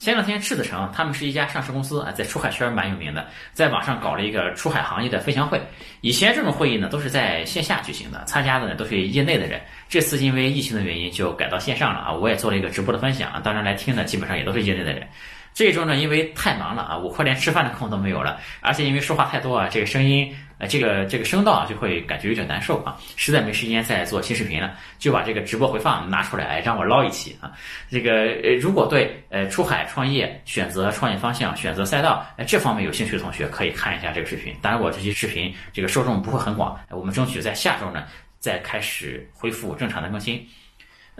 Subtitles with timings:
[0.00, 5.60] 前两天赤子城，他们是一家上市公司啊，在出海圈蛮有名的，在网上搞了一个出海行业的分享会。
[6.00, 9.60] 以前这种会议呢都是在线下举行的，参加的呢都是业内的人。
[9.90, 12.12] 这次因为疫情的原因，就改到线上了啊。
[12.14, 15.06] 我也做了一个直播的分享啊，当然来听的基本上也都是业内的人。
[15.52, 27.50] 这一周呢，因为太忙了啊，我快连吃饭的空都没有了，而且因为说话太多啊，这个声音呃，这个这个声道啊就会感觉有点难受啊，实在没时间再做新视频了，就把这个直播回放拿出来，让我唠一期啊。
[27.90, 34.54] 这个呃，如果对呃出海创业、选择创业方向、选择赛道呃这方面有兴趣的同学，可以看一下这个视频。
[34.60, 38.04] 当然，我这期视频这个受众不会很广，我们争取在下周呢
[38.38, 40.46] 再开始恢复正常的更新。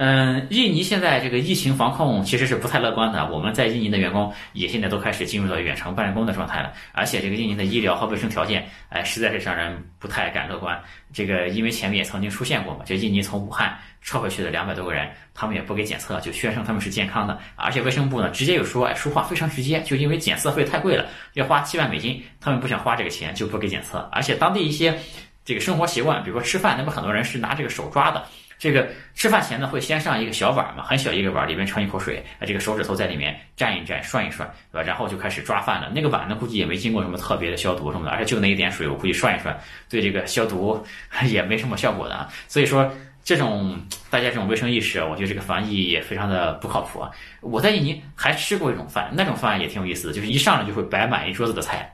[0.03, 3.31] 嗯，印尼现在这个疫情防控其实是不太乐观的。
[3.31, 10.81] 我们在印尼的员工也现在都开始进入到远程办公的状态了，而且这个印尼的医疗和卫生条件，哎，实在是让人不太敢乐观。
[11.13, 17.39] 这个因为前面也曾经出现过嘛，就印尼从武汉撤回去的两百多个人，他们也不给检测，就宣称他们是健康的。
[17.55, 21.05] 而且卫生部呢，直接有说，哎，说话非常直接，就因为检测费太贵了，
[21.35, 24.09] 要花七万美金，他们不想花这个钱，就不给检测。
[24.11, 24.98] 而且当地一些
[25.45, 28.25] 这个生活习惯，比如说吃饭，那么很多人是拿这个手抓的。
[28.61, 34.83] 这个吃饭前呢，会先上一个小碗嘛，很小一个碗，里面盛一口水，啊，这个手指头在里面蘸一蘸、涮一涮，对吧？
[34.83, 35.91] 然后就开始抓饭了。
[35.94, 39.56] 那个碗呢，估计也没经过什么特别的消毒什么的，而且就那一点水，我估计涮一涮，
[39.89, 40.84] 对这个消毒
[41.25, 42.28] 也没什么效果的啊。
[42.48, 42.92] 所以说，
[43.25, 43.80] 这种
[44.11, 47.11] 大家这种卫生意识，我觉得这个防疫也非常的不靠谱啊。
[47.41, 51.91] 我在印尼还吃过一种饭，那种饭也挺有意思的，就是一上来就会摆满一桌子的菜。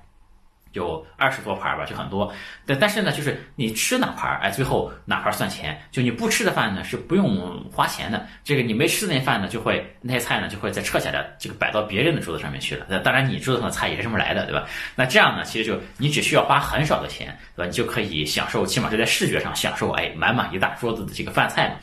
[0.77, 2.33] 有二十多盘吧，就很多。
[2.65, 5.77] 但但是呢，就是你吃哪盘，哎，最后哪盘算钱。
[5.91, 8.27] 就你不吃的饭呢，是不用花钱的。
[8.45, 12.87] 这个你没吃的那饭呢，就会那些菜呢，就会再撤下来，这个摆到别人的桌子上面去了。
[12.89, 14.67] 那当然，你桌子上的菜也是这么来的，对吧？
[14.95, 17.67] 那这样呢，其实就你只需要花很少的钱，对吧？
[17.67, 21.77] 你就可以享受，起码是在视觉上享受，哎，满满一大桌子的这个饭菜嘛。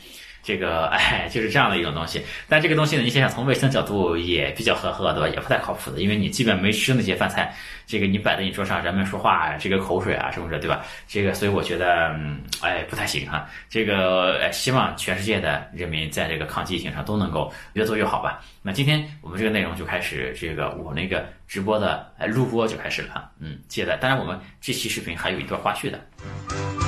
[0.44, 2.24] 这个 哎，就是这样的一种东西。
[2.48, 5.28] 但这个东西呢，你想想从卫生角度也比较呵呵，对吧？
[5.28, 7.52] 也不太靠谱的，因为你基本没吃那些饭菜，
[7.86, 10.84] 这个你摆在你桌上，人们说话这个口水啊，什么的对吧？
[11.08, 13.48] 这个所以我觉得，嗯，哎，不太行哈。
[13.70, 18.40] 这个希望全世界的人民在这个抗击疫情上都能够越做越好吧。
[18.62, 25.98] 那今天我们这个内容就开始，这个我那个直播的录播就开始了，嗯，接着，当然我们这期视频还有一段花絮的。
[26.22, 26.83] 嗯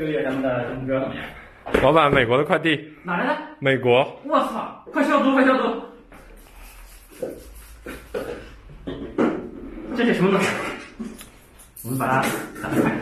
[0.00, 1.22] 这个月咱们的融资怎么样？
[1.82, 2.90] 老板，美国的快递。
[3.02, 3.36] 哪来的？
[3.58, 4.18] 美国。
[4.24, 4.82] 我操！
[4.90, 5.82] 快消毒，快消毒！
[9.94, 10.48] 这是什么东西？
[11.84, 12.22] 我们把它
[12.62, 12.96] 打开。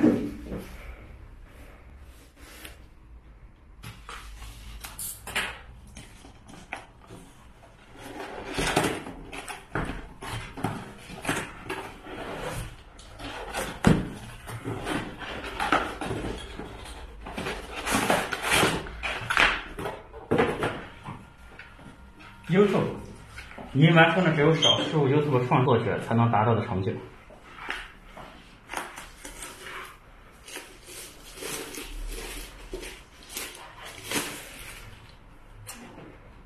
[22.59, 22.89] YouTube，
[23.71, 26.91] 你完成的只有少数 YouTube 创作者才能达到的成就。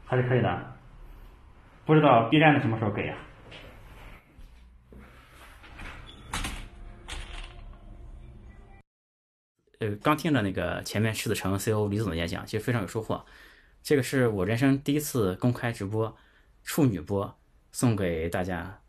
[0.05, 0.77] 还是可以的，
[1.87, 3.17] 不知道 B 站的什么时候给呀？
[9.79, 13.25] 呃，刚听了那个前面赤子城 CEO 李总的演讲，其实非常有收获。
[13.83, 16.17] 这个是我人生第一次公开直播，
[16.63, 17.37] 处女播，
[17.73, 18.81] 送给大家。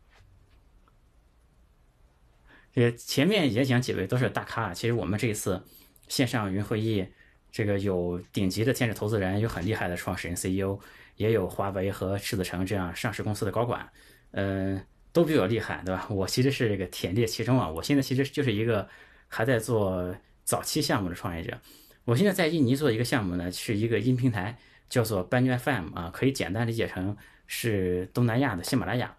[2.72, 5.62] 这前面演讲几位都是大咖，其实我们这一次
[6.08, 7.06] 线上云会议，
[7.50, 10.78] 这个有顶级的天使投资人，有很厉害的创始人 CEO，
[11.16, 13.88] 也有华为和赤子城这样上市公司的高管，
[14.30, 16.06] 嗯，都比我厉害，对吧？
[16.10, 18.88] 我其实是这个忝列其中啊，我现在其实就是一个
[19.28, 21.58] 还在做早期项目的创业者。
[22.04, 24.56] 我现在在印尼做一个项目呢，是一个音平台。
[24.94, 27.16] 叫做 Banyu FM 啊，可以简单理解成
[27.48, 29.16] 是东南亚的喜马拉雅。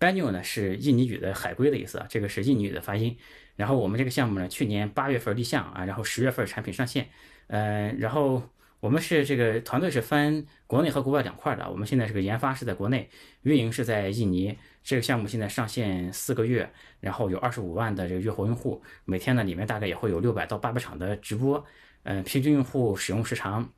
[0.00, 3.14] Banyu 呢是印尼语的海龟的意思啊，这个是印尼语的发音。
[3.54, 7.10] 然后我们这个项目呢，去年八月份立项啊，然后十月份产品上线。
[7.48, 8.42] 嗯，然后
[8.80, 11.70] 我们是这个团队是分国内和国外两块的。
[11.70, 13.10] 我们现在这个研发是在国内，
[13.42, 14.56] 运营是在印尼。
[14.82, 21.62] 这个项目现在上线四个月，然后有二十五万的这个月活用户，每天呢里面大概也会有六百到八百场的直播。
[22.04, 23.70] 嗯，平均用户使用时长。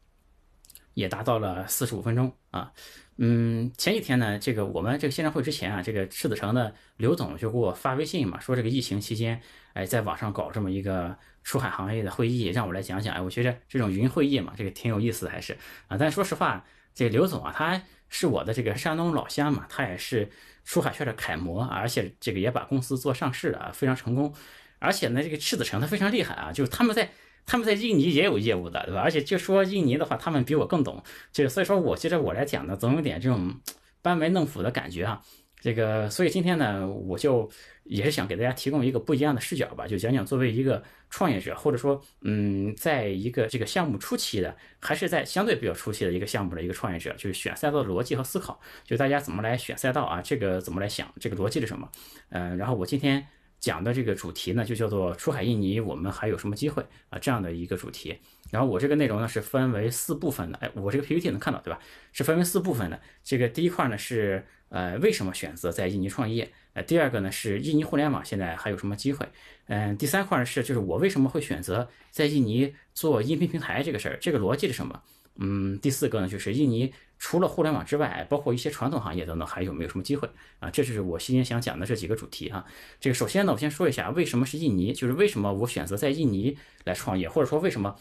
[1.00, 2.72] 也达到了四十五分钟啊，
[3.16, 9.40] 嗯，前几天呢，这个我们这个线上会之前啊，这个赤子城的刘总就给我发微信嘛，说这个疫情期间，
[9.72, 13.14] 哎，在网上搞这么一个出海行业的会议，让我来讲讲。
[13.14, 15.56] 哎，我觉得这种云会议嘛，这个挺有意思的，还是
[15.88, 15.96] 啊。
[15.98, 16.64] 但说实话，
[16.94, 20.30] 这刘总啊，他是我的这个山东老乡嘛，他也是
[20.64, 24.34] 出海圈的楷模，而且这个也把公司做上市了，非常成功。
[24.78, 27.10] 而且呢，这个赤子城他非常厉害啊，就是他们在。
[27.50, 29.00] 他们在印尼也有业务的，对吧？
[29.00, 31.02] 而且就说印尼的话，他们比我更懂，
[31.32, 33.52] 就是所以说我觉得我来讲呢，总有点这种
[34.00, 35.20] 班门弄斧的感觉啊。
[35.60, 37.50] 这个，所以今天呢，我就
[37.82, 40.80] 也是想给大家提供一个不一样的视角吧，就讲讲作为一个
[41.10, 51.90] 创业者，或者说，嗯，在一个这个项目初期的，还是在相对比较初期的一个项目的一个创业者，就是选赛道的逻辑和思考，就大家怎么来选赛道啊，这个怎么来想，这个逻辑是什么？
[52.30, 53.26] 嗯，然后我今天
[53.60, 57.18] 讲的这个主题呢，就叫做出海印尼，我们还有什么机会啊？
[57.18, 58.18] 这样的一个主题。
[58.50, 61.78] 然后我这个内容呢是分为四部分的，哎，我这个 PPT 能看到对吧？
[62.12, 62.98] 是分为四部分的。
[63.22, 66.50] 这个第一块呢是呃为什么选择在印尼创业？
[66.72, 69.28] 呃，第二个呢是印尼互联网现在还有什么机会？
[69.66, 75.02] 嗯，第三块呢是就是我为什么会选择在印尼做音频平台这个事儿，这个逻辑是什么？
[75.40, 80.28] 嗯，第四个呢就是印尼除了互联网之外，包括一些传统行业等等，还有没有什么机会
[80.58, 80.70] 啊？
[80.70, 82.64] 这就是我今天想讲的这几个主题哈。
[83.00, 87.96] 这个首先呢，我先说一下为什么是印尼，就是为什么我选择在印尼来创业，或者说为什么。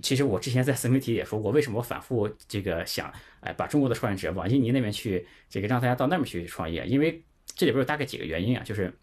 [0.00, 7.22] 其实我之前在自媒体也说过，为什么我反复这个想，哎，把中国的创业者往印尼那边去，这个让大家到那边去创业，因为
[7.54, 8.96] 这里边有大概几个原因啊，就是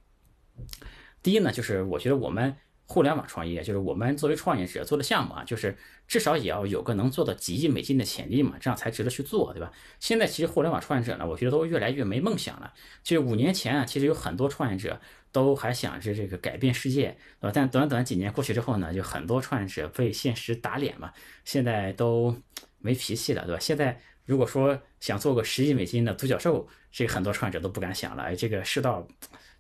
[1.21, 2.55] 第一呢，就是我觉得我们。
[2.91, 5.77] 互联网创业就是我们作为创业者做的项目啊，就是
[6.09, 9.71] 至少也要有个能做到几亿美金的潜力嘛，这样才值得去做，对吧？
[10.01, 12.73] 现在其实互联网创业者呢，我觉得都越来越没梦想了。
[13.01, 14.99] 就是五年前啊，其实有很多创业者
[15.31, 17.51] 都还想着这个改变世界，对吧？
[17.53, 21.13] 但短短几年过去之后呢，就很多创业者被现实打脸嘛，
[21.45, 22.35] 现在都
[22.79, 23.59] 没脾气了，对吧？
[23.61, 29.07] 现在如果说想做个十亿美金的独角兽，这个很多创业者都不敢想了，哎，这个世道。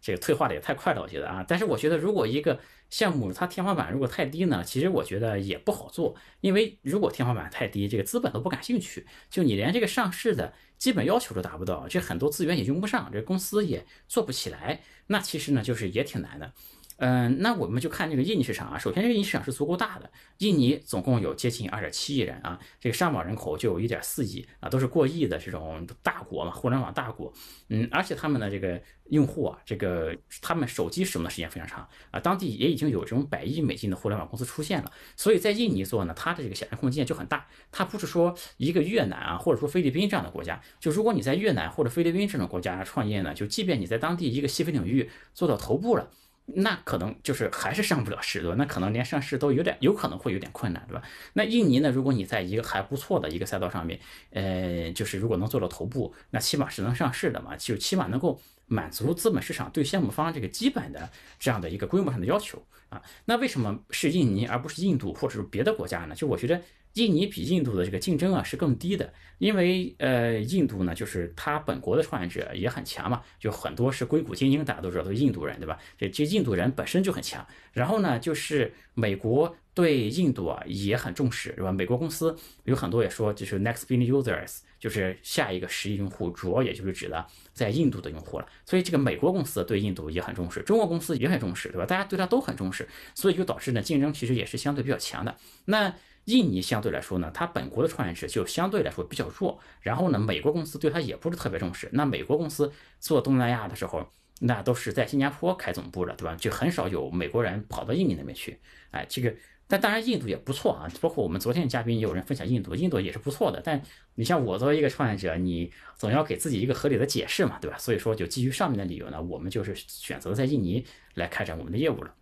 [0.03, 1.45] 这个退化的也太快了，我觉得啊。
[1.47, 2.59] 但是我觉得，如果一个
[2.91, 6.15] 项目它天花板如果太低呢，其实我觉得也不好做。
[6.41, 16.53] 因为如果天花板太低，这个资本都不感兴趣，就你连这个上市的基本要求都达不到，这很多资源也用不上，这公司也做不起来，那其实呢，就是也挺难的。
[17.03, 18.77] 嗯，那我们就看这个印尼市场啊。
[18.77, 20.07] 首先，这个印尼市场是足够大的，
[20.37, 27.33] 印尼总共有接近二点七亿人啊，这个上网人口就有一点四亿啊，都是过亿的这种大国嘛，互联网大国。
[27.69, 34.91] 嗯，而且他们的这个用户啊，这个他们手机使用的时间非常长啊，当地也已经有这种百亿美金的互联网公司出现了。
[35.17, 37.47] 所以在印尼做呢，它的这个想象空间就很大。
[37.71, 46.07] 它不是说一个越南啊，或者说菲律宾这样的国家，就如果你在越南或者菲律宾这种国家创业呢，就即便你在当地一个细分领域做到头部了。
[46.55, 48.55] 那可能就是还是上不了市，对吧？
[48.57, 51.01] 那可能连上市都有点，有可能会有点困难，对吧？
[51.33, 51.91] 那印尼呢？
[51.91, 53.99] 如果你在一个还不错的一个赛道上面，
[54.31, 58.39] 呃，就是如果能做到头部，那起码是能上市的嘛，就起码能够
[58.71, 63.01] 满足资本市场对项目方这个基本的这样的一个规模上的要求啊。
[63.25, 66.15] 那为什么是印尼而不是印度或者是别的国家呢？
[66.15, 66.61] 就我觉得。
[66.95, 75.79] 印尼比印度的这个竞争啊是更低的，因为呃，印度呢就是它本国的创业者也很强嘛，就很多是硅谷精英，大家都知道都是印度人，对吧？
[75.97, 77.47] 这这印度人本身就很强。
[77.71, 81.71] 然后呢，就是美国对印度啊也很重视，是吧？
[81.71, 88.47] 美国公司有很多也说就是 next billion users，就是下一个十亿用户，主要也就是指的在印度的用户了。
[88.65, 91.85] 所以这个美国公司对印度也很重视，中国公司也很重视，对吧？
[91.85, 95.35] 大家对它都很重视，所以就导致呢竞争其实也是相对比较强的。
[95.65, 95.93] 那
[96.25, 99.59] 印尼相对来说呢，它本国的创业者就相对来说比较弱。
[99.81, 101.89] 然后呢，美国公司对它也不是特别重视。
[101.93, 104.07] 那美国公司做东南亚的时候，
[104.39, 106.35] 那都是在新加坡开总部的，对吧？
[106.35, 108.59] 就很少有美国人跑到印尼那边去。
[108.91, 109.33] 哎，这个，
[109.71, 110.87] 但当然印度也不错啊。
[110.99, 113.61] 包括我们昨天的嘉宾也有人分享印度，印度也是不错的。
[113.63, 113.81] 但
[114.15, 117.77] 你像我作为一个创业者，你总要给自己一个合理的解释嘛，对吧？
[117.77, 120.85] 所以说，就基于上面的理由呢，我们就是选择在印尼
[121.15, 122.13] 来开展我们的业务了。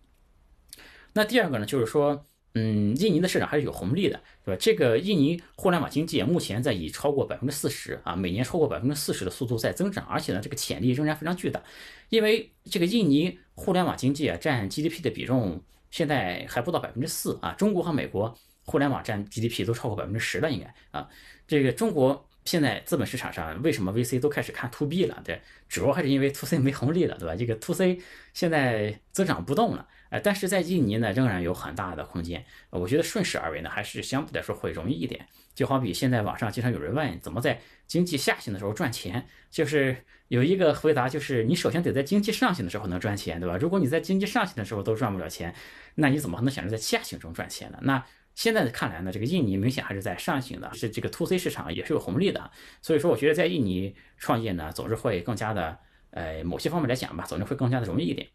[1.12, 2.24] 那第二个呢，就是说。
[2.54, 4.58] 嗯，印尼的市场还是有红利的，对吧？
[4.60, 11.62] 这个印尼互联网经济目前在以超过百分之四十啊，每年超过百分之四十的速度在增长，而且呢，这个潜力仍然非常巨大。
[12.08, 21.08] 因为这个印尼互联网经济啊，占 GDP 的比重现在还不到百分之四啊，中国和美国互联网占 GDP 都超过百分之十了，应该啊，
[21.46, 22.26] 这个中国。
[22.46, 25.20] 现在资本市场上为什么 VC 都开始看 To B 了？
[25.22, 27.36] 对，主要还是因为 To C 没红利了，对吧？
[27.36, 28.00] 这个 To C
[28.32, 32.42] 现在增长不动了，哎，但是在印尼呢，仍然有很大的空间。
[32.70, 35.26] 我觉得顺势而为呢，还是相对来说会容易一点。
[35.60, 39.26] 就好比现在网上经常有人问，怎么在经济下行的时候赚钱？
[39.50, 39.94] 就是
[40.28, 43.58] 有一个回答，就是你首先得在经济上行的时候能赚钱，对吧？
[43.58, 45.54] 如果你在经济上行的时候都赚不了钱，
[45.96, 47.78] 那你怎么能想着在下行中赚钱呢？
[47.82, 48.02] 那
[48.34, 52.50] 现在看来呢，这个印尼明显还是在上行的，是这个 to C 市场也是有红利的，
[52.80, 55.76] 所以说我觉得在印尼创业呢，总是会更加的，
[56.12, 58.26] 呃，某些方面来讲吧，总是会更加的容易一点。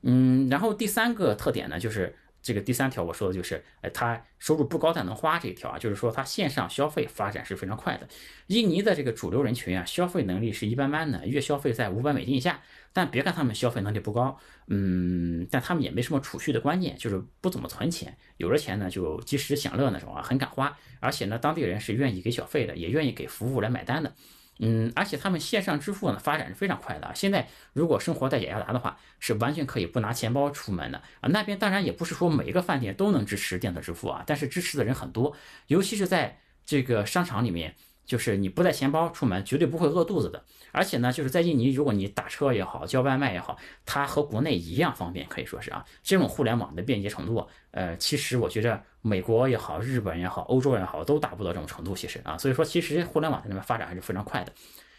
[0.00, 8.08] 嗯，然后第三个特点呢，就是这个第三条我说的就是，呃，它收入不高但能花这一条啊，就是说它线上消费发展是非常快的。
[8.48, 12.60] 印尼的这个主流人群啊，消费能力是一般般的，月消费在五百美金以下。
[12.94, 20.76] 但别看他们消费能力不高，嗯，但他们也没什么储蓄的观念，就是不怎么存钱，有了钱呢就及时享乐那种啊，很敢花。
[21.00, 24.12] 而且呢，当地人是愿意给小费的，也愿意给服务来买单的。
[24.58, 27.12] 嗯，而且他们线上支付呢发展是非常快的啊。
[27.14, 31.28] 现在如果生活在雅加达的话，是完全可以不拿钱包出门的啊。
[31.30, 35.34] 那边当然也不是说每一个饭店都能支持电子支付啊，但是支持的人很多，
[35.66, 37.74] 尤其是在这个商场里面。
[38.04, 40.44] 就是你不带钱包出门，绝对不会饿肚子的。
[40.72, 43.56] 而且呢，就是在印尼，如果你打车也好，叫外卖也好，
[43.86, 51.94] 它和国内一样方便，可以说是啊，这种互联网的便捷程度，呃，其实我觉得美国也好，日本也好，欧洲也好，都达不到这种程度。
[51.94, 54.52] 其实啊，所以说其实互联网在那边发展还是非常快的。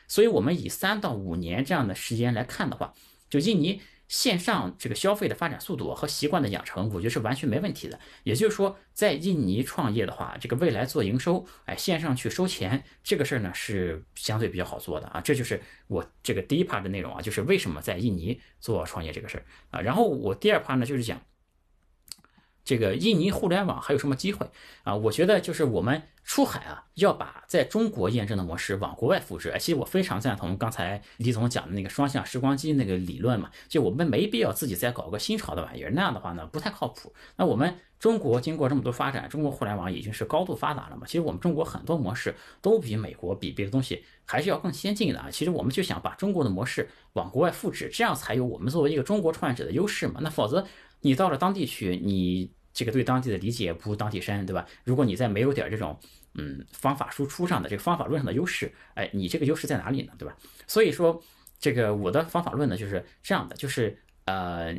[0.08, 2.94] 所以我们以三到五年这样的时间来看的话，
[3.30, 3.82] 就印尼。
[4.10, 8.00] 线上这个消费的发展速度和习惯的养成，我觉得是完全没问题的。
[8.24, 15.22] 也就是说，在印尼创业的话，这个未来做营收，哎，线上去收钱这个事儿呢，是相对比较好做的啊。
[15.22, 19.82] 这就是我这个第一 part 的内容啊，就是为什么在印尼做创业这个事儿啊。
[19.82, 21.20] 然后我第二 part 呢，就是讲。
[22.64, 24.48] 这个印尼互联网还有什么机会
[24.84, 24.96] 啊？
[24.96, 29.54] 我觉得就是我们出海啊，要把在中国验证的模式往国外复制。
[29.60, 37.14] 其实我非常赞同刚才李总讲的那个双向时光机那个理论嘛，就我们没必要自己再搞个新潮的玩意儿，那样的话呢不太靠谱。
[37.36, 41.04] 那我们中国经过这么多发展，中国互联网已经是高度发达了嘛。
[41.06, 45.28] 其实我们中国很多模式都比美国比别的东西还是要更先进的啊。
[45.30, 50.22] 其实我们就想把中国的模式往国外复制，这样才有我们作为一个中国创业者的优势嘛。
[50.24, 50.66] 那否则。
[51.04, 54.66] 你到了当地去，你这个对当地的理解不如当地深，对吧？
[54.84, 56.00] 如果你再没有点这种
[56.34, 60.14] 嗯方法输出上的这个方法论上的优势，哎，你这个优势在哪里呢？
[60.18, 60.36] 对吧？
[60.66, 61.22] 所以说，
[61.60, 63.96] 这个我的方法论呢就是这样的，就是
[64.26, 64.74] 呃，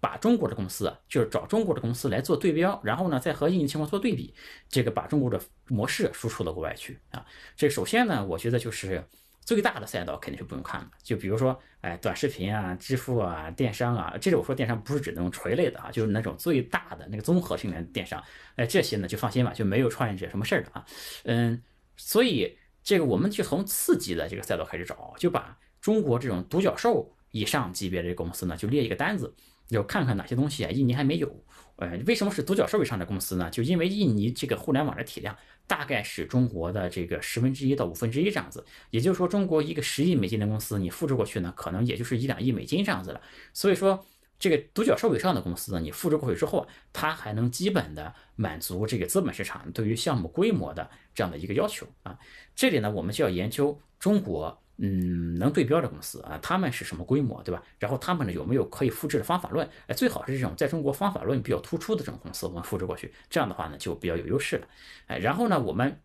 [0.00, 4.32] 把中国的公司，就是找中国的公司来做对标，然后呢再和印尼情况做对比，
[4.68, 7.26] 这个把中国的模式输出到国外去啊。
[7.56, 9.04] 这首先呢，我觉得就是。
[9.48, 18.22] 最大的赛道肯定是不用看了，就比如说，哎，短视频啊、支付啊、电商啊，这里我说电商不是指那种垂类的啊，就是那种最大的那个综合性的电商，
[18.56, 20.84] 哎，这些呢就放心吧，就没有创业者什么事儿的啊。
[21.24, 21.62] 嗯，
[21.96, 29.34] 所以这个我们就从次级的这个赛道开始找，就把中国这种独角兽以上级别的公司呢，就列一个单子，
[29.66, 31.44] 就看看哪些东西啊印尼还没有。
[31.76, 33.48] 呃，为什么是独角兽以上的公司呢？
[33.48, 35.34] 就因为印尼这个互联网的体量
[35.68, 43.20] 大概是中国的这个十分之一到五分之一这样子，也就是说，中国一个十亿美金的公司，你复制过去呢，可能也就是一两亿美金这样子了。
[43.52, 44.04] 所以说，
[44.38, 52.18] 这个独角兽以上的公司呢，你复制过去之后，它还能基本的满足这个资本市场对于项目规模的这样的一个要求啊。
[52.56, 54.60] 这里呢，我们就要研究中国。
[54.78, 57.62] 嗯，能对标的公司啊，他们是什么规模，对吧？
[57.78, 59.68] 然后他们呢有没有可以复制的方法论？
[59.86, 64.66] 哎，最好是这种在中国方法论比较突出的这种公司，我们复制过去，这样的话呢就比较有优势了。
[65.06, 66.00] 哎，然后呢，我们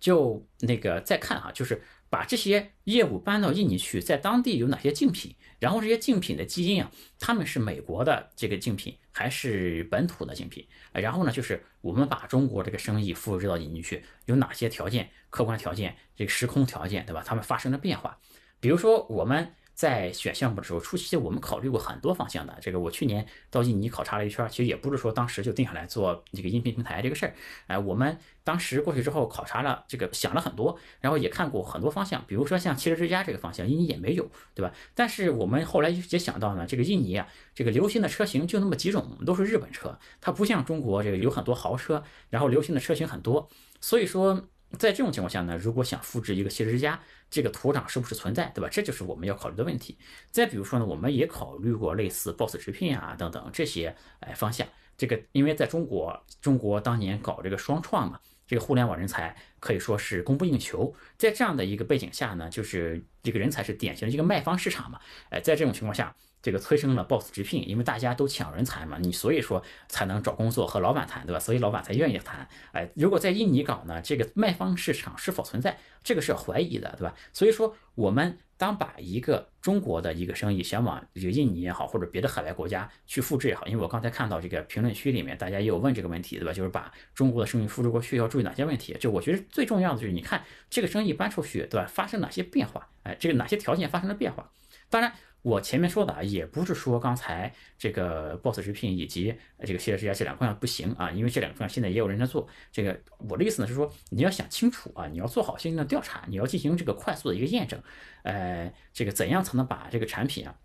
[0.00, 1.82] 就那个再看哈，就是。
[2.10, 5.36] 把这些业务搬到印尼去，在当地有哪些竞品？
[5.58, 10.66] 然后这些竞品的基因啊，他们是美国的这个竞品还是本土的竞品？
[10.92, 17.22] 然后呢，就是我们把中国这个生意复制到引进去，有哪些条件、客观条件、这个时空条件，对吧？
[17.26, 18.18] 它们发生了变化。
[18.60, 19.54] 比如说我们。
[19.78, 22.58] 在选项目的时候，初期我们考虑过很多方向的。
[22.60, 27.34] 这个我去年到印尼考察了一圈，其实也不是说当时就定下来做这个音频平台这个事儿。
[27.68, 34.74] 哎，我们当时过去之后考察了这个，想了很多，然后也看过很多方向，比如说像汽车之家这个方向，印尼也没有，对吧？
[34.96, 43.48] 但是我们后来也想到呢，这个印尼啊，这个流行的车型就那么几种，都是日本车，它不像中国这个有很多豪车，然后流行的车型很多，
[43.80, 44.48] 所以说。
[44.76, 48.68] 在这种情况下呢，如果想复制一个汽车之家，这个土壤是不是存在，对吧？
[48.70, 49.96] 这就是我们要考虑的问题。
[50.30, 54.68] 再比如说呢，我们也考虑过类似 BOSS 直聘啊等等这些哎方向。
[54.96, 60.94] 这个因为在中国，中国当年搞这个双创嘛，这个互联网人才可以说是供不应求。
[61.16, 65.00] 在这样的一个背景下呢，就是这个人才是典型的一个卖方市场嘛。
[65.30, 66.14] 哎，在这种情况下。
[66.40, 71.38] 这个催生了 boss 直聘，因为大家都抢人才嘛，你所以说才能找工作和老板谈，对吧？
[71.40, 72.48] 所以老板才愿意谈。
[72.72, 77.14] 哎，如果在印尼搞呢，这个卖方市场是否存在，这个是要怀疑的，对吧？
[77.32, 86.52] 所以说，我们当把一个中国的一个生意想往这个印尼也好，或者别的海外国家去复制也好，因为我刚才看到这个评论区里面大家也有问这个问题，对吧？
[86.52, 88.96] 就是把中国的生意复制过去要注意哪些问题？
[89.00, 91.86] 就我觉得最重要的就是你看这个生意搬出去，对吧？
[91.86, 92.88] 发生哪些变化？
[93.02, 94.50] 哎，这个哪些条件发生了变化？
[94.90, 95.12] 当然。
[95.42, 102.46] 我前面说的啊，也不是说刚才这个 Boss 直聘以及这个汽车之家这两个方向不行啊，因为这两个方向现在也有人在做。
[102.72, 107.80] 这个我的意思呢是说，你要想清楚啊，你要做好相应的调查，你要进行这个快速的一个验证。
[108.24, 110.58] 呃，这个怎样才能把这个产品啊，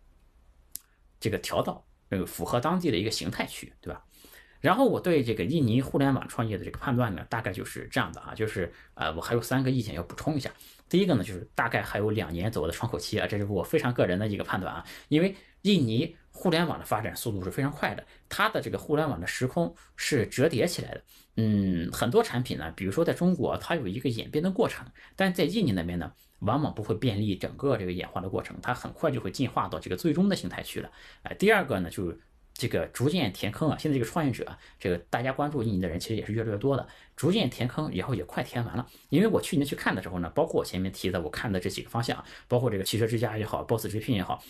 [1.20, 4.04] 这个调到这个符合当地的一个形态去，对吧？
[4.60, 10.52] 然后我对这个印尼互联网创业的这个判断呢，大概就是这样的啊，就是呃，我还有三个意见要补充一下。
[10.94, 21.04] 第一个呢，就是大概还有两年左右的窗口期啊，这是我非常个人的一个判断啊，因为印尼互联网的发展速度是非常快的，它的这个互联网的时空是折叠起来的。
[21.38, 24.86] 嗯，很多产品呢，比如说在中国，它有一个演变的过程，
[25.16, 30.92] 但在印尼那边呢，往往不会便利整个这个演化的过程，它很快就会进化到这个最终的形态去了。
[31.24, 32.20] 哎，第二个呢，就是。
[32.54, 36.88] 这个逐渐填坑啊，现在这个创业者，这个大家关注印尼的人其实也是越来越多的。
[37.16, 44.44] 逐渐填坑以后也快填完了，因为我去年去看的时候呢，包括我前面提的我看的这几个方向，包括这个汽车之家也好，Boss 直聘也好，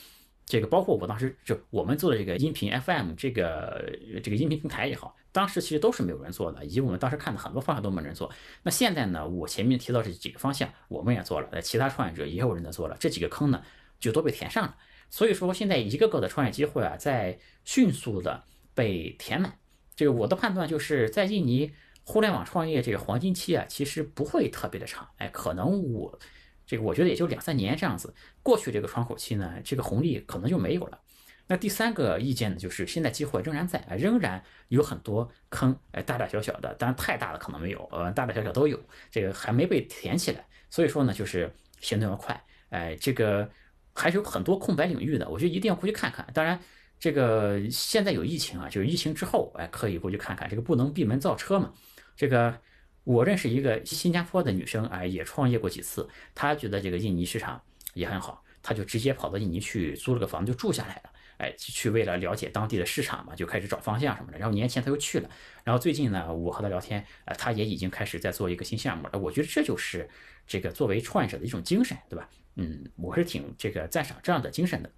[0.46, 8.32] 这个包括我当时就我们做的这个音频 FM 这个这个音频平台也好，当时其实都是没有人做的，以及我们当时看的很多方向都没人做。
[8.64, 13.62] 那现在呢，我前面提到这几个方向我们也做了，其他创业者也有人在做了，这几个坑呢
[14.00, 14.76] 就都被填上了。
[15.14, 18.44] 所以说现在一个个的创业机会啊，在迅速的。
[18.76, 19.60] 被填满，
[19.96, 21.72] 这个我的判断就是在印尼
[22.04, 26.18] 互联网创业这个黄金期啊，其实不会特别的长，哎，可能我
[26.66, 31.00] 这个我觉得也就两三年这样子过去这个窗口期呢，这个红利可能就没有了。
[31.46, 38.80] 那第三个意见呢，就是现在机会仍然在，仍然有很多坑，哎，大大小小的，当然太大的可能没有，呃，大大小小都有，
[39.12, 40.44] 这个还没被填起来。
[40.72, 43.48] 所以说呢，就是行动要快，哎，这个
[43.94, 46.28] 还是有很多空白领域的，我觉得一定要过去看看。
[46.34, 46.60] 当然。
[47.00, 50.50] 这个现在有疫情啊，就是疫情之后，哎，可以过去看看。
[50.50, 51.70] 这个不能闭门造车嘛。
[52.16, 52.58] 这个
[53.04, 56.08] 我认识一个新加坡的女生，哎，也创业过几次。
[56.34, 57.62] 她觉得这个印尼市场
[57.94, 61.10] 也很好，她就直接跑到印尼去租了个房就住下来了。
[61.40, 64.38] 哎，去为了了解当地的市场嘛，就开始找方向什么的。
[64.38, 65.30] 然后年前她又去了，
[65.66, 69.20] 然后最近呢，我和她聊天，呃，她也已经开始在做一个新项目了。
[69.20, 70.10] 我觉得这就是
[70.48, 72.30] 这个作为创业者的一种精神，对吧？
[72.56, 74.90] 嗯，我是挺这个赞赏这样的精神的。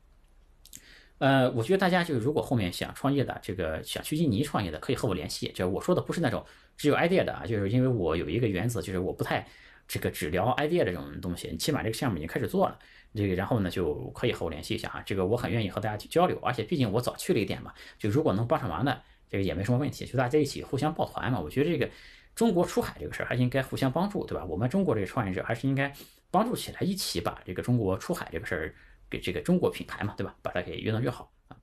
[1.18, 5.50] 呃，我觉得大家就是如果后面想创业的，这个想去印尼创业的，可以和我联系。
[5.56, 6.46] 就我说的不是那种
[6.76, 9.48] 只有 idea 的啊，就是因为我有一个原则，就是我不太
[9.88, 11.48] 这个只聊 idea 这种东西。
[11.50, 12.78] 你起码这个项目已经开始做了，
[13.14, 15.02] 这个然后呢就可以和我联系一下啊。
[15.06, 21.40] 这个我很愿意和大家去交流，而且毕竟我早去了一点嘛，就如果能帮上忙的，这个也没什么问题，就大家一起互相抱团嘛。
[21.40, 21.90] 我觉得这个
[22.36, 24.44] 中国出海这个事儿还应该互相帮助，对吧？
[24.44, 25.94] 我们中国这个创业者还是应该
[26.36, 28.76] 帮助起来，一起把这个中国出海这个事儿。
[29.08, 30.36] 给这个中国品牌嘛，对吧？
[30.42, 31.56] 把它给越弄越好啊。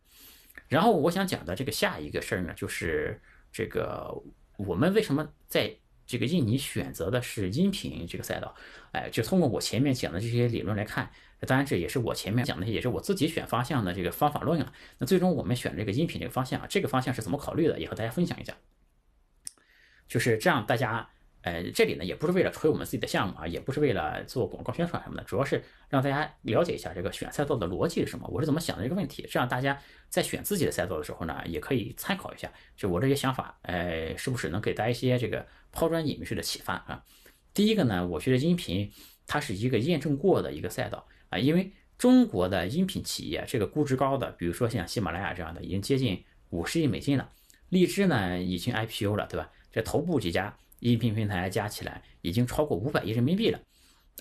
[0.69, 3.21] 然后我想讲的这个下一个事儿呢，就是
[3.51, 4.15] 这个
[4.57, 8.55] 我们为什么在这个印尼选择的是音频这个赛道？
[8.93, 14.73] 哎，就通过我前面讲的这些理论来看，当然这也是我前面讲的，也是我自己选方向的这个方法论啊。
[14.99, 17.81] 那最终我们选这个音频这个方向啊，这个方向是怎么考虑的？
[17.81, 18.57] 也和大家分享一下。
[20.07, 21.11] 就是这样，大家。
[21.43, 29.77] 呃，这里呢也不是为了吹我们自己的项目啊，也不是为了做广告宣传什么的，主要是让大家了解一下这个选赛道的逻辑是什么，我是怎么想的这个问题，这样大家
[30.09, 37.03] 在选自己的赛道的时候呢，也可以参考一下，就我这些想法，呃，是不是能给大家一些这个抛砖引玉式的启发啊？
[37.53, 38.93] 第一个呢，我觉得音频
[39.27, 47.29] 它是一个验证过的一个赛道啊，因为中国的音频企业这个估值高的，比如说像喜马拉雅这样的，已经接近五十亿美金了，
[47.69, 49.51] 荔枝呢已经 IPO 了，对吧？
[49.73, 50.57] 这头部几家。
[50.83, 53.61] 音频平台加起来已经超过五百亿人民币了，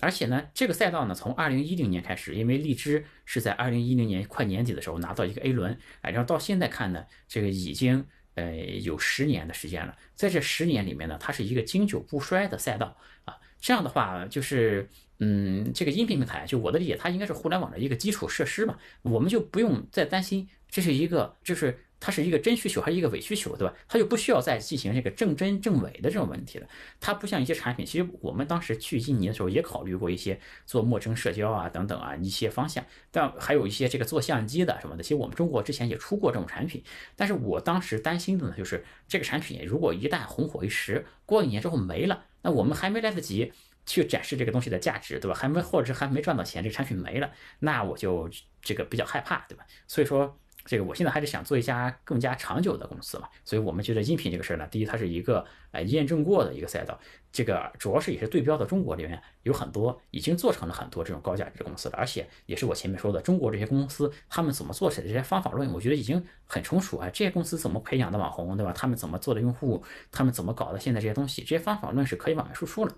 [0.00, 8.04] 而且呢，这个赛道呢，从二零一零年开始，因为荔枝是在二零一零年快年底的时候拿到一个 A 轮，哎，然后到现在看呢，这个已经
[8.36, 13.36] 呃有十年的时间了，在这十年里面呢，它是一个经久不衰的赛道啊。
[13.60, 21.76] 这样的话，就是嗯，这个音频平台，就我的理解，它应该是互联网的一个基础设施嘛，我们就不用再担心这是一个就是。
[22.04, 23.72] 它是一个真需求还是一个伪需求，对吧？
[23.86, 26.66] 它就不需要再进行这个正真正伪的这种问题了。
[26.98, 36.82] 它不像一些产品，其实我们当时去印尼的时候也考虑过一些做陌生社交啊等等啊一些方向，但还有一些这个做相机的什么的，其实我们中国之前也出过这种产品。
[37.14, 43.52] 但是我当时担心的呢，就是这个产品如果一旦红火一时，过一年之后没了，那我们还没来得及
[43.86, 45.36] 去展示这个东西的价值，对吧？
[45.36, 48.28] 还没或者是还没赚到钱，这个产品没了，那我就
[48.60, 49.64] 这个比较害怕，对吧？
[49.86, 50.36] 所以说。
[50.64, 56.98] 这个我现在还是想做一家更加长久的公司嘛，所以我们觉得音频这个事儿呢，第一它是一个呃验证过的一个赛道，
[57.32, 68.72] 这个主要是也是对标的中国里面有很多已经做成了很多这种高价值公司了，而且也是我前面说的中国这些公司他们怎么做起来这些方法论，我觉得已经很成熟啊，这些公司怎么培养的网红对吧？
[68.72, 72.94] 他们怎么做的用户，他们怎么搞的现在这些东西，这些方法论是可以往外输出了。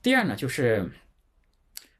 [0.00, 0.90] 第二呢，就是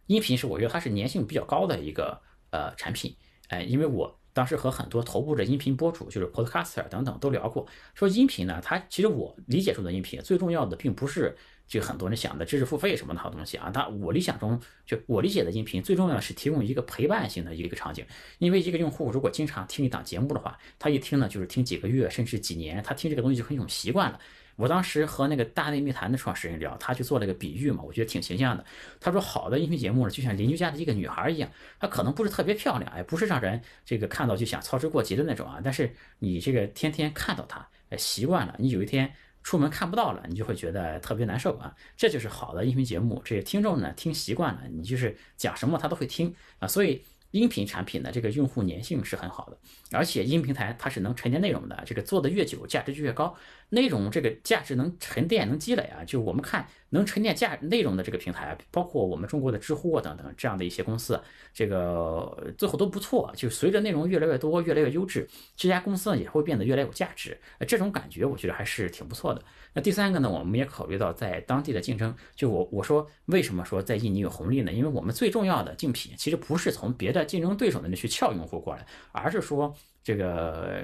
[0.07, 2.20] 音频是我觉得它是粘性比较高的一个
[2.51, 3.14] 呃产品，
[3.48, 4.18] 哎，因为我。
[4.33, 13.71] 当时和很多头部的音频博主，就是 podcaster 等等都聊过，说音频呢，它其实我理解中的音频最重要的并不是就很多人想的知识付费什么的好东西啊。
[13.73, 18.05] 但我理想中，就我理解的音频，最重要的是提供一个陪伴性的一个场景。
[18.38, 24.18] 因为一个用户如果经常听一档节目的话，他一听呢就是听几个月甚至几年，他听这个东西就很有习惯了。
[24.57, 28.65] 我当时和那个大内密谈的创始人聊，他就做了个比喻嘛，我觉得挺形象的。
[29.01, 35.61] 他说，好的音频节目呢，就像邻居家的一个女孩一样，她可能不是特别漂亮，哎，不是让人这个看到就想操之过急的那种啊。
[35.62, 39.12] 但是你这个天天看到她，哎，习惯了，你有一天
[39.43, 41.75] 出门看不到了，你就会觉得特别难受啊。
[41.97, 47.03] 这就是好的音频节目，这些听众呢听习惯了，你就是讲什么他都会听啊，所以。
[47.33, 49.59] 音频产品的，这个用户粘性是很好的，
[49.90, 53.37] 而且音平台它是能沉淀内容的，这个做的越久，价值就越高。
[53.71, 61.18] 内容这个价值能沉淀、能积累啊，就我们看能沉淀价内容的这个平台，包括我们中国的知乎啊等等这样的一些公司，
[61.55, 63.33] 这个最后都不错。
[63.35, 65.26] 就随着内容越来越多、越来越优质，
[65.57, 67.40] 这家公司呢也会变得越来越有价值。
[67.66, 69.42] 这种感觉我觉得还是挺不错的。
[69.72, 72.14] 那第三个呢，我们也考虑到在当地的竞争。
[72.37, 74.70] 就我我说为什么说在印尼有红利呢？
[74.70, 79.74] 因为我们最重要的竞品其实不是从别的竞争对手那里去撬用户过来，而是说。
[80.05, 80.83] 这个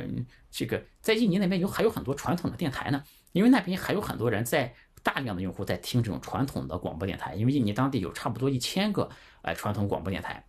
[0.49, 9.09] 这个在印尼那边有还有很多传统的电台呢，因为那边还有很多人在大量的用户在听这种传统的广播电台，因为印尼当地有差不多一千个
[9.43, 10.45] 哎传统广播电台。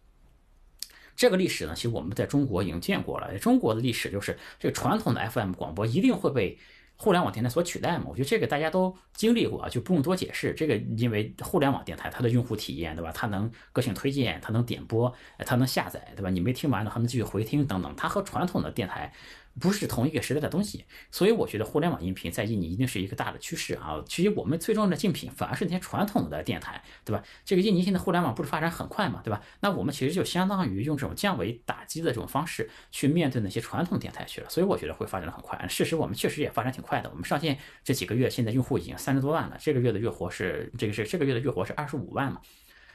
[1.15, 3.37] 这个历史呢，其实我们在中国已经见过了。
[3.39, 6.57] 中国的历史就是这个传统的 FM 广播一定会被。
[7.01, 8.07] 互联网电台所取代嘛？
[8.09, 10.53] 我觉得这个大家都经历过，就不用多解释。
[10.53, 13.09] 这个因为互联网电台它的用户体验，对吧？
[13.15, 16.29] 它能个性推荐，它能点播，它能下载，对吧？
[16.29, 17.95] 你没听完的还能继续回听等等。
[17.95, 19.13] 它和传统的电台。
[19.59, 24.03] 不是同一个时代的东西，所以我觉得互联网音频在印尼一定是一个大的趋势啊。
[24.07, 27.23] 其实我们最重要的竞品反而是那些传统的电台，对吧？
[27.43, 29.41] 这个印尼现在互联网不是发展很快嘛，对吧？
[29.61, 35.67] 那我们其实就相当于用这种降维打击的这种方式去面对那些传统电台去了，所以我觉得会发展的很快。
[35.67, 42.41] 事实我们确实也发展挺快的，我们上线这几个月，现在用户已经三十多万了，这个月的月活是这个是这个月的月活是二十五万嘛，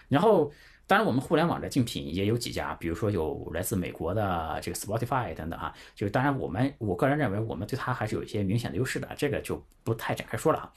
[0.09, 0.53] 然后。
[0.87, 5.75] 当然，我们互联网的竞品也有几家，比如说有来自美国的这个 Spotify 等等啊。
[5.94, 10.73] 就是当然，我们我个人认为，我们对它还是有一些明显的优势的，这个就不太展开说了啊。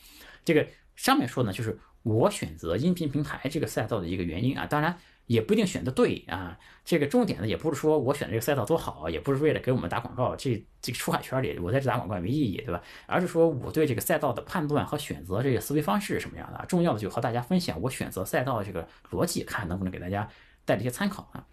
[0.45, 4.65] 这个上面说呢，就是我选择音频平台这个赛道的一个原因啊。
[4.65, 4.97] 当然。
[5.27, 12.81] 也不一定选的对啊，这个重点呢，也不是说我选这个赛道多好，也不是为了给我们打广告，这这个出海圈里我在这打广告也没意义，对吧？
[13.05, 20.27] 而是说我对这个赛道的判断和选择这个思维方式是什么样的，重要的就和大家分享我选择赛道的这个逻辑，看能不能给大家
[20.63, 21.45] 带来一些参考啊。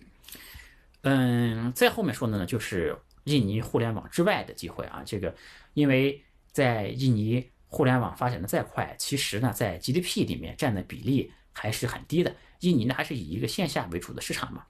[1.02, 5.34] 嗯，在后面说的呢，就是印尼互联网之外的机会啊，这个
[5.72, 11.32] 因为在印尼互联网发展的再快，其实呢，在 GDP 里面占的比例。
[11.56, 12.34] 还是很低的。
[12.64, 14.64] 印尼呢，还是以一个线下为主的市场嘛。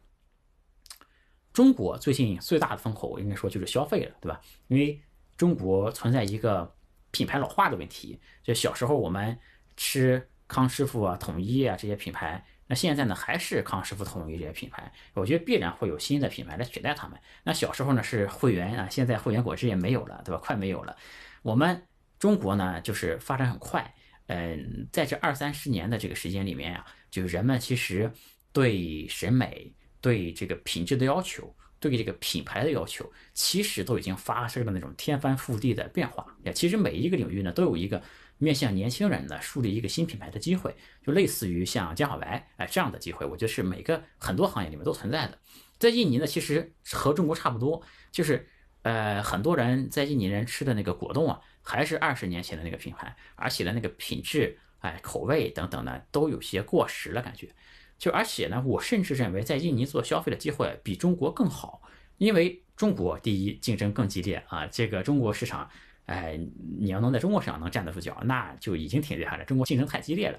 [1.52, 4.40] 中国最近最大的风口，应该说就是消费了，对吧？
[4.66, 5.00] 因为
[5.36, 6.74] 中国存在一个
[7.12, 8.20] 品牌老化的问题。
[8.42, 9.38] 就小时候我们
[9.76, 14.92] 吃康师傅啊、统一啊这些品牌，那现在呢还是康师傅、统一这些品牌。
[15.14, 17.16] 我觉得必然会有新的品牌来取代他们。
[17.44, 20.40] 那小时候呢是汇源啊，现在汇源果汁也没有了，对吧？
[20.42, 20.96] 快没有了。
[21.42, 21.86] 我们
[22.18, 23.94] 中国呢就是发展很快。
[24.26, 28.10] 嗯，在这二三十年的这个时间里面啊，就是人们其实
[28.52, 36.26] 对审美、对这个品质的要求、对这个品牌的要求，其实都已经发生了那种天翻覆地的变化。
[36.42, 38.02] 也，其实每一个领域呢，都有一个
[38.38, 40.74] 面向年轻人的树立一个新品牌的机会，
[41.06, 45.38] 就类似于像江小白哎这样的机会，我觉得是每个很多行业里面都存在的。
[45.78, 48.48] 在印尼呢，其实和中国差不多，就是
[48.82, 51.40] 呃，很多人在印尼人吃的那个果冻啊。
[51.66, 57.48] 还是二十年前的那个品牌，而且呢，那个品质、哎，口味等等呢，都有些过时了，感觉。
[57.96, 61.80] 就而且呢，我甚至认为在印尼做消费的机会比中国更好，
[62.18, 65.70] 因为中国第一竞争更激烈啊，这个中国市场，
[66.04, 66.38] 哎，
[66.78, 69.44] 你要能在中国市场能站得住脚，那就已经挺厉害了。
[69.46, 70.38] 中国竞争太激烈了，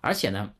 [0.00, 0.54] 而且呢，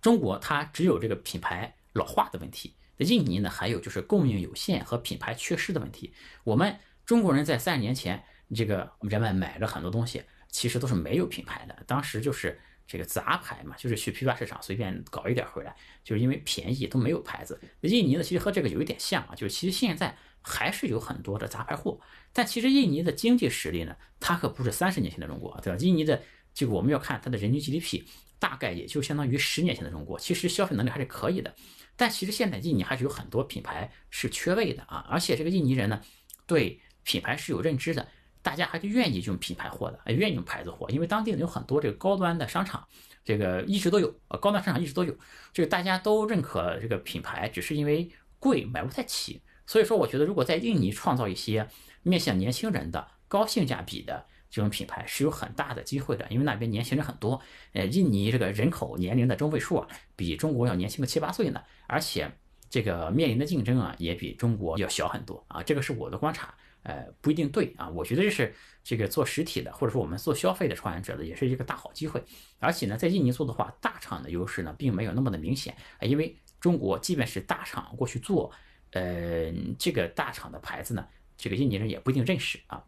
[0.00, 6.14] 中国它只有这个品牌老化的问题，印尼呢还有就是供应有限和品牌缺失的问题。
[6.42, 8.24] 我们中国人在三十年前。
[8.54, 10.22] 这个人们买了很多东西，
[10.54, 11.76] 其实都是没有品牌的。
[11.84, 17.60] 当时就是这个杂牌嘛，就是去批发市场随便搞一点回来，就是因为便宜都没有牌子。
[17.80, 22.00] 印尼呢，其实和这个有一点像啊，就是其实现在还是有很多的杂牌货。
[22.32, 25.78] 但其实印尼的经济实力呢，它可不是三十年前的中国，对吧？
[25.80, 26.22] 印尼的
[26.54, 28.04] 这个我们要看它的人均 GDP，
[28.38, 31.52] 大概也就相当于十年前的中国，其实消费能力还是可以的。
[31.96, 36.00] 但其实现在印尼还是有很多品牌是缺位的啊，而且这个印尼人呢，
[36.46, 38.06] 对品牌是有认知的。
[38.44, 42.86] 大家还是愿意用品牌货的，愿意用牌子货，因为当地呢有很多这个高端的商场，
[43.24, 45.16] 这个一直都有，呃，高端商场一直都有，
[45.54, 49.40] 这个大家都认可这个品牌，只是因为贵买不太起。
[49.66, 51.66] 所以说，我觉得如果在印尼创造一些
[52.02, 57.40] 面向年轻人的高性价比的这种品牌是有很大的机会的，因为那边年轻人很多。
[57.72, 62.30] 呃，印尼这个人口年龄的中位数啊，比中国要年轻个七八岁呢，而且
[62.68, 65.62] 这个面临的竞争啊，也比中国要小很多啊。
[65.62, 67.88] 这个是我的观察，呃，不一定对啊。
[67.88, 72.22] 我觉得这是这个做实体的，或者说我们做消费的创业者的，也是一个大好机会。
[72.60, 78.52] 而且呢，在印尼做的话，大厂的优势呢，并没有那么的明显，因为中国即便是大厂过去做，
[78.92, 82.84] 呃，这个大厂的牌子呢，这个印尼人也不一定认识啊。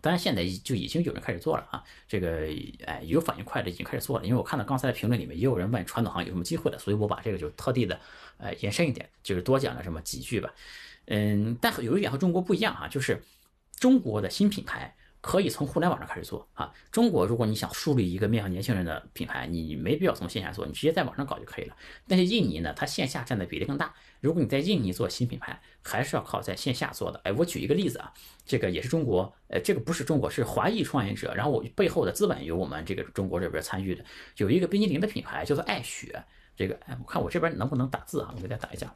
[0.00, 2.46] 当然，现在就已经有人开始做了啊，这个
[2.86, 4.24] 哎有反应快的已经开始做了。
[4.24, 7.98] 因为我看到刚才的评论里面也有人问传统行业有什么机会的，所以我把这个就特地的
[8.36, 10.54] 呃延伸一点，就是多讲了这么几句吧。
[11.08, 13.22] 嗯，但有一点和中国不一样啊，就是
[13.76, 14.94] 中国的新品牌。
[15.20, 16.72] 可以从互联网上开始做啊！
[16.92, 21.76] 中国，如果你想树立一个面向年轻人的品牌，你没必要从线下做，你直接在网上搞就可以了。
[22.06, 23.92] 但是印尼呢，它线下占的比例更大。
[24.20, 27.20] 如果你在印尼做新品牌，还是要靠在线下做的。
[27.24, 28.14] 哎，我举一个例子啊，
[28.46, 34.04] 这个也是中国，呃，这个不是中国，是华裔创业者，然后我背后的资本由我们这个中国这边参与的。
[34.36, 36.22] 有一个冰激凌的品牌叫做爱雪，
[36.56, 38.32] 这个哎，我看我这边能不能打字啊？
[38.36, 38.94] 我给大家打一下，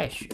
[0.00, 0.28] 爱雪，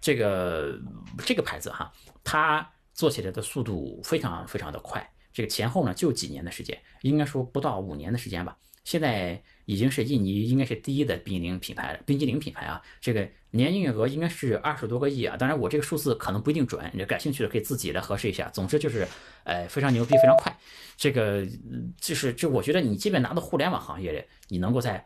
[0.00, 0.78] 这个
[1.24, 1.92] 这个牌子哈，
[2.24, 2.68] 它。
[2.96, 8.56] 做起来的速度非常非常的快，这个前后呢就几年的时间，应该说不到五年的时间吧。
[8.84, 15.36] 现在已经是印尼应该是第一的冰激凌品牌了，冰激凌品牌啊，这个年营业额应该是二十多个亿啊。
[15.36, 18.48] 当然我这个数字可能不一定准，你感兴趣的可以自己来核实一下。
[18.48, 19.06] 总之就是，
[19.44, 20.50] 呃，非常牛逼，非常快。
[20.96, 21.46] 这个
[22.00, 25.04] 就是就我觉得你即便拿到互联网行业里，你能够在。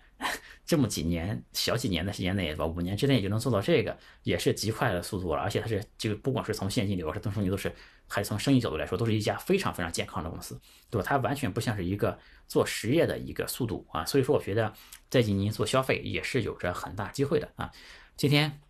[0.71, 2.65] 这么几年小几年的时间内，吧？
[2.65, 5.43] 五年之内就能做到这个，也是极快的速度了。
[5.43, 7.75] 而且它是这个，不光是从现金流，还是从你都是，
[8.07, 11.05] 还是从生意角度来说，都是一家非常非常健康的公司，对吧？
[11.05, 14.05] 它完全不像是一个做实业的一个速度啊。
[14.05, 14.73] 所以说，我觉得
[15.09, 17.73] 在印尼做消费也是有着很大机会的啊。
[18.17, 18.61] 今天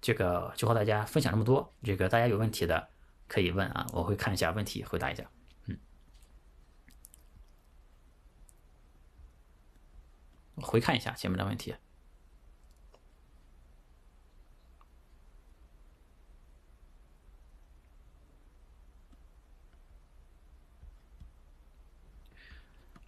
[0.00, 2.88] 这个就和大家分享这么多，这个大家有问题的
[3.28, 5.22] 可以问啊，我会看一下问题回答一下。
[10.56, 11.74] 回看一下前面的问题。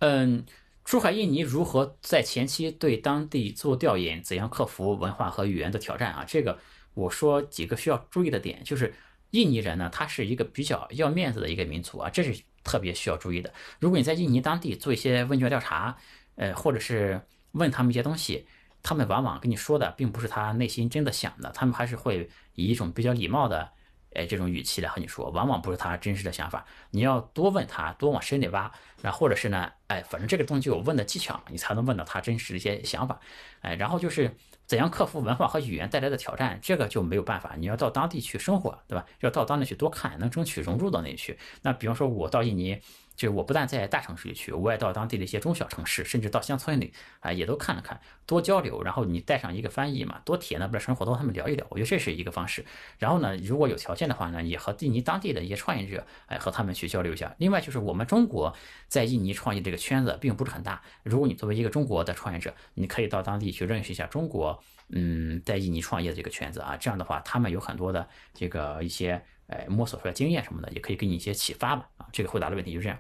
[0.00, 0.44] 嗯，
[0.84, 4.22] 珠海印尼如何在前期对当地做调研？
[4.22, 6.24] 怎样克服文化和语言的挑战啊？
[6.24, 6.58] 这个
[6.92, 8.94] 我说几个需要注意的点，就是
[9.30, 13.52] 印尼人呢，他是一个比较要面子的一个民族啊，这是特别需要注意的。
[13.80, 15.96] 如果你在印尼当地做一些问卷调查，
[16.34, 17.20] 呃，或者是
[17.56, 18.46] 问他们一些东西，
[18.82, 23.68] 他们往往跟你说的并不是他内心真的想的，他们还是会以一种比较礼貌的，
[24.14, 26.64] 哎，这种语气来和你说，往往不是他真实的想法。
[26.90, 28.70] 你要多问他，多往深里挖，
[29.02, 33.18] 然后或者是呢，哎，反正这个东西有问的技巧，你才能问到他真实的一些想法。
[33.62, 34.34] 哎，然后就是
[34.66, 39.04] 怎样克服文化和语言带来的挑战，这个就没有办法，你要到当地去生活，对吧？
[39.20, 41.38] 要到当地去多看，能争取融入到那里去。
[41.62, 42.80] 那比方说，我到印尼。
[43.16, 48.82] 就是我不但在大城市里去，我也到当地的一些中小城市，甚至到乡村里啊，也都看了看，多交流。
[48.82, 51.66] 然后你带上一个翻译嘛，多体验那边的生活，多和他们聊一聊。
[51.70, 52.64] 我觉得这是一个方式。
[52.98, 57.34] 然后呢，如果有条件的话呢，也和印尼当地的一些创业者，哎，和他们去交流一下。
[57.38, 58.54] 另外就是我们中国
[58.86, 60.82] 在印尼创业这个圈子并不是很大。
[61.02, 66.76] 如果你作为一个中国的创业者，你可以到当地去认识一下中国，嗯，在印尼创业的这个圈子啊。
[66.76, 71.88] 这样的话，他们有很多的这个一些哎摸索出来经验什么的，也可以给你一些启发吧。
[71.96, 72.98] 啊，这个回答的问题就这样。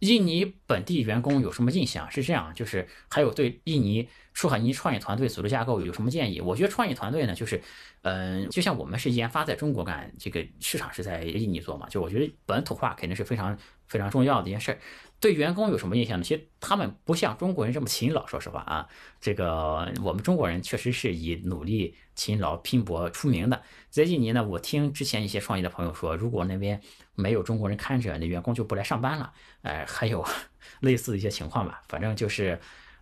[0.00, 2.10] 印尼本地员工有什么印象？
[2.10, 6.40] 是这样，就是还有对印尼出海尼创业团队组织架构有什么建议？
[6.40, 7.60] 我觉得创业团队呢，就是，
[8.02, 14.78] 嗯，就像我们是研发在中国干，这个市场是在印尼做嘛，就我觉得本土化肯定是非常非常重要的一件事儿。
[15.20, 16.22] 对员工有什么印象呢？
[16.22, 18.86] 其实他们不像中国人这么勤劳，说实话啊，
[19.20, 23.60] 这个我们中国人确实是以努力、勤劳、拼搏出名的。
[23.90, 26.80] 在印尼呢，我听之前一些创业的朋友说，如果那边
[27.16, 29.32] 没有中国人看着，那员工就不来上班了。
[29.62, 30.24] 哎，还有
[30.80, 32.58] 类似的一些情况吧，反正就是，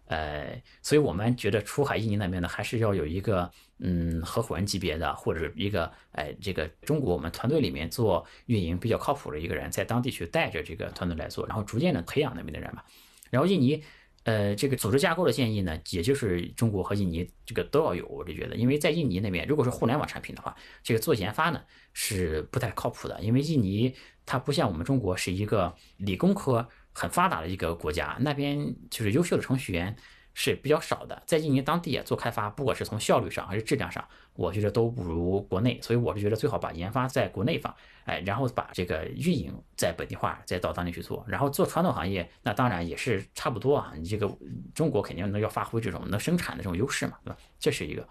[0.06, 12.84] 呃，所以我们觉得出海印尼那边呢，还是要有一个嗯合伙人级别的，或者一个哎这个中国我们团队里面做运营比较靠谱的一个人，在当地去带着这个团队来做，然后逐渐的培养那边的人吧。
[13.30, 13.82] 然后印尼。
[14.26, 21.62] 呃，这个组织架构的建议呢，也就是中国和印尼这个都要有，我就觉得，因为在印尼那边，如果是互联网产品的话，这个做研发呢
[21.92, 29.96] 是不太靠谱的，因为印尼它不像我们中国是一个理工科很发达的一个国家，那边就是优秀的程序员。
[30.38, 43.94] 是比较少的，在印尼当地也做开发，不管是从效率上还是质量上，我觉得都不如国内，所以我是觉得最好把研发在国内放，哎，然后把这个运营在本地化，再到当地去做，然后做传统行业，那当然也是差不多啊。
[43.96, 44.30] 你这个
[44.74, 47.36] 中国肯定能要发挥这种能生产的这种优势嘛，对吧？
[47.58, 48.06] 这是一个。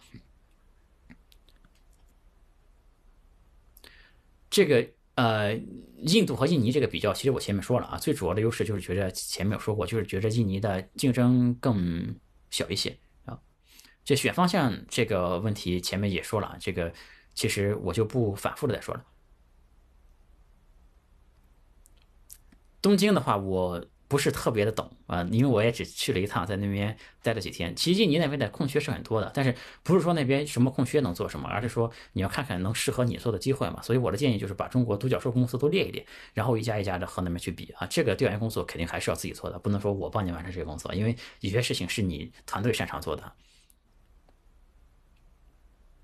[4.49, 5.55] 这个呃，
[5.97, 12.13] 印度和印尼这个比较，其实我前面说了啊，最主要的优势就是觉着前面有说过，就是觉着印尼的竞争更
[12.49, 13.39] 小一些啊。
[14.03, 16.93] 这选方向这个问题前面也说了，这个
[17.33, 19.05] 其实我就不反复的再说了。
[22.81, 27.75] 东京的话，我不是特别的懂啊，因为我也只去了一趟，在那边待了几天。
[27.75, 33.81] 其实你那边的空缺是很多的，但是不是说那边什么空缺能做什么，而是说你要看看能适合你做的机会嘛。
[33.81, 37.87] 所以我的建议就是把中国独角兽公司都列一列，然后一家一家的和那边去比啊。
[37.87, 43.33] 这个调研工作肯定还是要自己做的，不能说我帮你完成这个工作，因为有些事情是你团队擅长做的。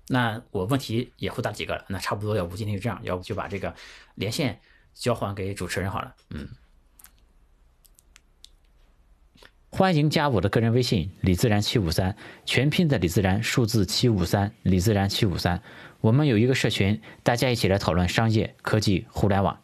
[0.08, 3.74] 那我问题也回答几个了，那差不多，要不今天就这样，要不就把这个
[4.16, 4.60] 连线
[4.92, 6.48] 交还给主持人好了，嗯。
[9.74, 15.62] 欢迎加我的个人微信李自然七五三，全拼的李自然，数字七五三，李自然七五三。
[16.02, 19.58] 我们有一个社群，大家一起来讨论商业、科技、互联网。